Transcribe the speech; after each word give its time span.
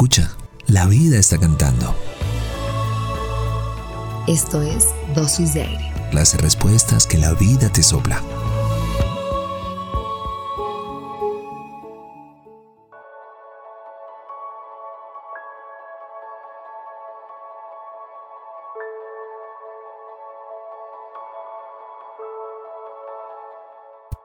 Escucha, 0.00 0.30
la 0.66 0.86
vida 0.86 1.18
está 1.18 1.36
cantando. 1.36 1.94
Esto 4.26 4.62
es 4.62 4.86
Dosis 5.14 5.52
de 5.52 5.64
Aire. 5.64 5.92
Las 6.10 6.40
respuestas 6.40 7.06
que 7.06 7.18
la 7.18 7.34
vida 7.34 7.70
te 7.70 7.82
sopla. 7.82 8.22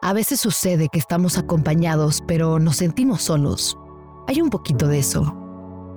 A 0.00 0.14
veces 0.14 0.40
sucede 0.40 0.88
que 0.88 0.98
estamos 0.98 1.36
acompañados, 1.36 2.24
pero 2.26 2.58
nos 2.58 2.76
sentimos 2.76 3.20
solos. 3.20 3.76
Hay 4.26 4.40
un 4.40 4.48
poquito 4.48 4.86
de 4.86 5.00
eso. 5.00 5.47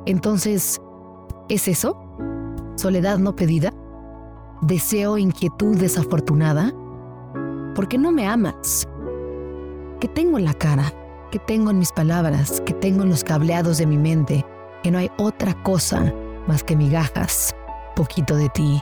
Entonces, 0.05 0.81
¿es 1.49 1.67
eso? 1.67 1.97
¿Soledad 2.75 3.19
no 3.19 3.35
pedida? 3.35 3.71
¿Deseo 4.61 5.17
inquietud 5.17 5.77
desafortunada? 5.77 6.73
¿Por 7.75 7.87
qué 7.87 7.97
no 7.97 8.11
me 8.11 8.27
amas? 8.27 8.87
¿Qué 9.99 10.07
tengo 10.07 10.37
en 10.39 10.45
la 10.45 10.53
cara? 10.53 10.91
¿Qué 11.31 11.39
tengo 11.39 11.69
en 11.69 11.79
mis 11.79 11.91
palabras? 11.91 12.61
¿Qué 12.65 12.73
tengo 12.73 13.03
en 13.03 13.09
los 13.09 13.23
cableados 13.23 13.77
de 13.77 13.85
mi 13.85 13.97
mente? 13.97 14.45
Que 14.83 14.91
no 14.91 14.97
hay 14.97 15.11
otra 15.17 15.53
cosa 15.63 16.11
más 16.47 16.63
que 16.63 16.75
migajas, 16.75 17.55
poquito 17.95 18.35
de 18.35 18.49
ti. 18.49 18.81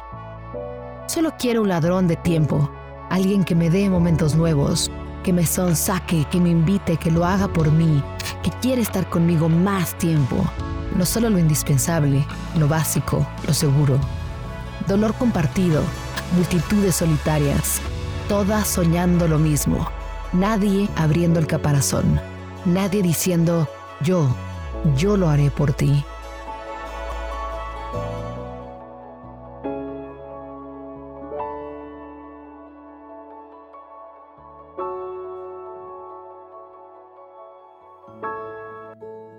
Solo 1.08 1.34
quiero 1.38 1.62
un 1.62 1.68
ladrón 1.68 2.08
de 2.08 2.16
tiempo, 2.16 2.70
alguien 3.10 3.44
que 3.44 3.56
me 3.56 3.70
dé 3.70 3.90
momentos 3.90 4.36
nuevos, 4.36 4.90
que 5.24 5.34
me 5.34 5.46
sonsaque, 5.46 6.26
que 6.32 6.40
me 6.40 6.50
invite, 6.50 6.98
que 6.98 7.12
lo 7.12 7.26
haga 7.26 7.48
por 7.48 7.72
mí, 7.72 8.02
que 8.42 8.52
quiere 8.62 8.82
estar 8.82 9.10
conmigo 9.10 9.50
más 9.50 9.98
tiempo. 9.98 10.38
No 10.96 11.06
solo 11.06 11.30
lo 11.30 11.38
indispensable, 11.38 12.26
lo 12.58 12.68
básico, 12.68 13.26
lo 13.48 13.54
seguro. 13.54 14.00
Dolor 14.88 15.14
compartido, 15.16 15.82
multitudes 16.36 16.96
solitarias, 16.96 17.82
todas 18.28 18.68
soñando 18.68 19.28
lo 19.28 19.38
mismo. 19.38 19.88
Nadie 20.34 20.90
abriendo 20.96 21.40
el 21.40 21.48
caparazón, 21.48 22.20
nadie 22.66 23.02
diciendo, 23.02 23.68
yo, 24.02 24.28
yo 24.96 25.18
lo 25.18 25.30
haré 25.30 25.52
por 25.52 25.74
ti. 25.74 26.04